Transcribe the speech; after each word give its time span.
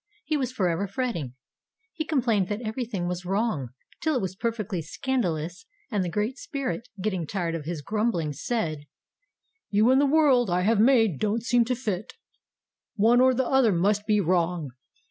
He 0.25 0.35
was 0.35 0.51
forever 0.51 0.87
fretting. 0.87 1.35
He 1.93 2.05
complained 2.05 2.47
that 2.47 2.61
everything 2.63 3.07
was 3.07 3.23
wrong, 3.23 3.69
till 4.01 4.15
it 4.15 4.21
was 4.23 4.35
perfectly 4.35 4.81
scandalous 4.81 5.67
and 5.91 6.03
the 6.03 6.09
Great 6.09 6.39
Spirit, 6.39 6.89
getting 6.99 7.27
tired 7.27 7.53
of 7.53 7.65
his 7.65 7.83
grumbling, 7.83 8.33
said: 8.33 8.87
"You 9.69 9.91
and 9.91 10.01
the 10.01 10.07
world 10.07 10.49
I 10.49 10.61
have 10.61 10.79
made 10.79 11.19
don't 11.19 11.43
seem 11.43 11.65
to 11.65 11.75
fit. 11.75 12.13
One 12.95 13.21
or 13.21 13.35
the 13.35 13.45
other 13.45 13.71
must 13.71 14.07
be 14.07 14.19
wrong. 14.19 14.71